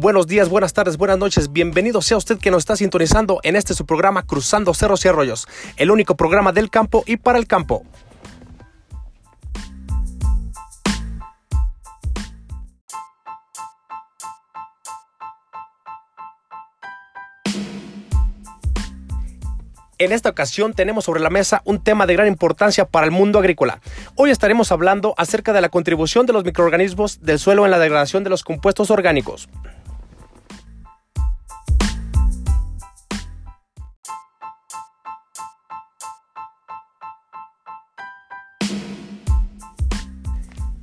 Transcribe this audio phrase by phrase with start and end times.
[0.00, 1.52] Buenos días, buenas tardes, buenas noches.
[1.52, 5.46] Bienvenido sea usted que nos está sintonizando en este su programa Cruzando Cerros y Arroyos,
[5.76, 7.84] el único programa del campo y para el campo.
[19.98, 23.38] En esta ocasión tenemos sobre la mesa un tema de gran importancia para el mundo
[23.38, 23.82] agrícola.
[24.14, 28.24] Hoy estaremos hablando acerca de la contribución de los microorganismos del suelo en la degradación
[28.24, 29.50] de los compuestos orgánicos.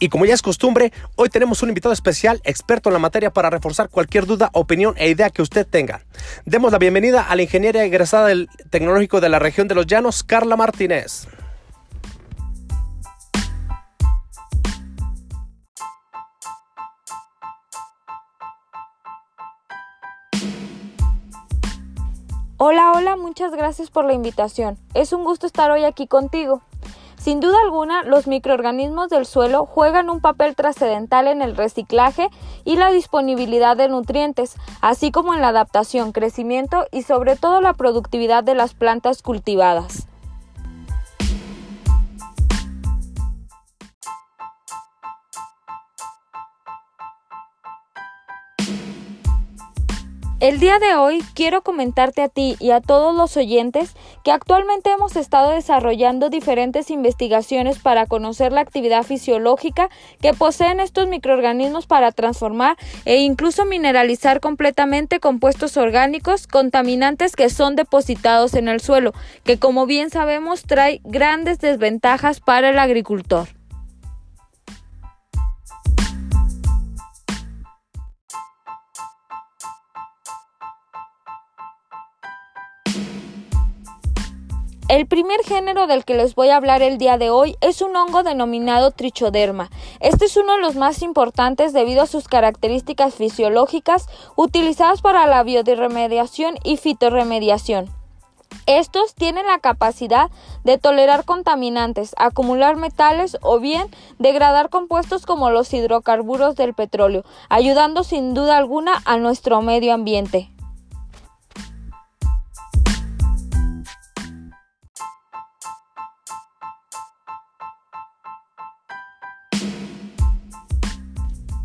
[0.00, 3.50] Y como ya es costumbre, hoy tenemos un invitado especial, experto en la materia para
[3.50, 6.04] reforzar cualquier duda, opinión e idea que usted tenga.
[6.44, 10.22] Demos la bienvenida a la ingeniera egresada del Tecnológico de la región de los Llanos,
[10.22, 11.26] Carla Martínez.
[22.60, 24.78] Hola, hola, muchas gracias por la invitación.
[24.94, 26.60] Es un gusto estar hoy aquí contigo.
[27.18, 32.30] Sin duda alguna, los microorganismos del suelo juegan un papel trascendental en el reciclaje
[32.64, 37.74] y la disponibilidad de nutrientes, así como en la adaptación, crecimiento y sobre todo la
[37.74, 40.07] productividad de las plantas cultivadas.
[50.40, 54.88] El día de hoy quiero comentarte a ti y a todos los oyentes que actualmente
[54.92, 59.90] hemos estado desarrollando diferentes investigaciones para conocer la actividad fisiológica
[60.22, 67.74] que poseen estos microorganismos para transformar e incluso mineralizar completamente compuestos orgánicos contaminantes que son
[67.74, 73.57] depositados en el suelo, que como bien sabemos trae grandes desventajas para el agricultor.
[84.88, 87.94] El primer género del que les voy a hablar el día de hoy es un
[87.94, 89.68] hongo denominado trichoderma.
[90.00, 95.42] Este es uno de los más importantes debido a sus características fisiológicas utilizadas para la
[95.42, 97.90] bioremediación y fitorremediación.
[98.64, 100.30] Estos tienen la capacidad
[100.64, 103.88] de tolerar contaminantes, acumular metales o bien
[104.18, 110.48] degradar compuestos como los hidrocarburos del petróleo, ayudando sin duda alguna a nuestro medio ambiente.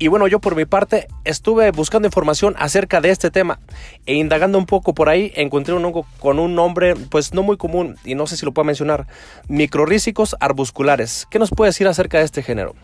[0.00, 3.58] Y bueno, yo por mi parte estuve buscando información acerca de este tema
[4.06, 7.56] e indagando un poco por ahí encontré un hongo con un nombre pues no muy
[7.56, 9.08] común y no sé si lo puedo mencionar,
[9.48, 11.26] microrrícicos arbusculares.
[11.30, 12.76] ¿Qué nos puede decir acerca de este género?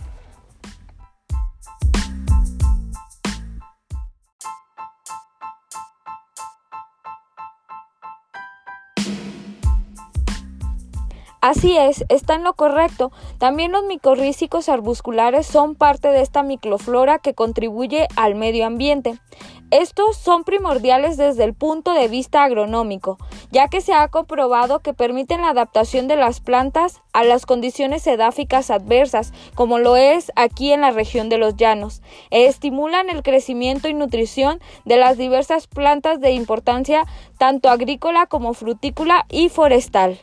[11.45, 13.13] Así es, está en lo correcto.
[13.37, 19.19] También los micorrícicos arbusculares son parte de esta microflora que contribuye al medio ambiente.
[19.71, 23.19] Estos son primordiales desde el punto de vista agronómico,
[23.51, 28.07] ya que se ha comprobado que permiten la adaptación de las plantas a las condiciones
[28.07, 32.01] edáficas adversas, como lo es aquí en la región de los llanos,
[32.31, 37.05] e estimulan el crecimiento y nutrición de las diversas plantas de importancia
[37.37, 40.19] tanto agrícola como frutícola y forestal.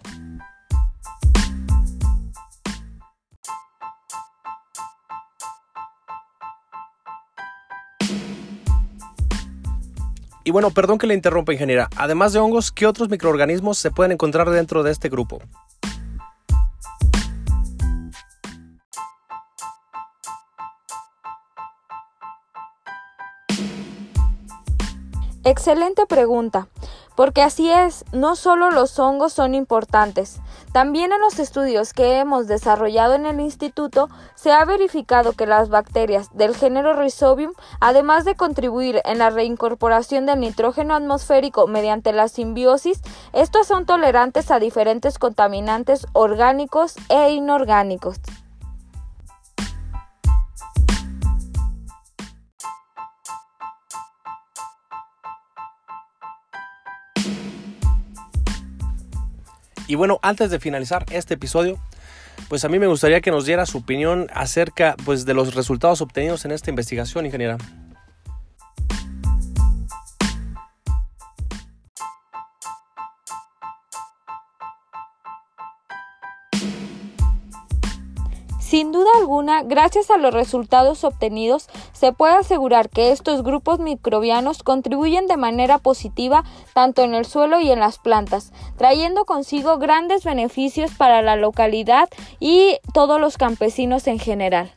[10.44, 11.88] Y bueno, perdón que le interrumpa, ingeniera.
[11.96, 15.40] Además de hongos, ¿qué otros microorganismos se pueden encontrar dentro de este grupo?
[25.44, 26.68] Excelente pregunta.
[27.16, 30.40] Porque así es, no solo los hongos son importantes,
[30.72, 35.70] también en los estudios que hemos desarrollado en el instituto se ha verificado que las
[35.70, 42.30] bacterias del género Rhizobium, además de contribuir en la reincorporación del nitrógeno atmosférico mediante la
[42.30, 43.02] simbiosis,
[43.34, 48.18] estos son tolerantes a diferentes contaminantes orgánicos e inorgánicos.
[59.92, 61.78] Y bueno, antes de finalizar este episodio,
[62.48, 66.00] pues a mí me gustaría que nos diera su opinión acerca pues, de los resultados
[66.00, 67.58] obtenidos en esta investigación, ingeniera.
[78.62, 81.68] Sin duda alguna, gracias a los resultados obtenidos,
[82.02, 86.44] se puede asegurar que estos grupos microbianos contribuyen de manera positiva
[86.74, 92.10] tanto en el suelo y en las plantas, trayendo consigo grandes beneficios para la localidad
[92.40, 94.72] y todos los campesinos en general.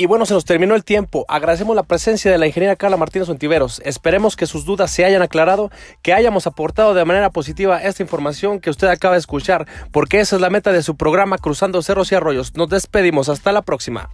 [0.00, 1.26] Y bueno, se nos terminó el tiempo.
[1.28, 3.82] Agradecemos la presencia de la ingeniera Carla Martínez Ontiveros.
[3.84, 5.70] Esperemos que sus dudas se hayan aclarado,
[6.00, 10.36] que hayamos aportado de manera positiva esta información que usted acaba de escuchar, porque esa
[10.36, 12.56] es la meta de su programa Cruzando Cerros y Arroyos.
[12.56, 13.28] Nos despedimos.
[13.28, 14.08] Hasta la próxima.